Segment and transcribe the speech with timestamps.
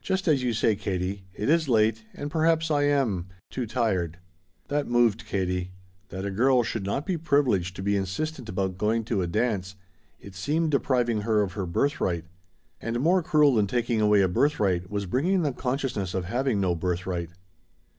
[0.00, 1.24] "Just as you say, Katie.
[1.34, 4.16] It is late, and perhaps I am too tired."
[4.68, 5.72] That moved Katie.
[6.08, 9.74] That a girl should not be privileged to be insistent about going to a dance
[10.18, 12.24] it seemed depriving her of her birthright.
[12.80, 16.74] And more cruel than taking away a birthright was bringing the consciousness of having no
[16.74, 17.28] birthright.